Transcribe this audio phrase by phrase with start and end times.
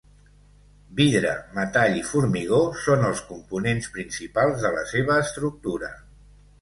[0.99, 5.93] Vidre, metall i formigó són els components principals de la seva estructura.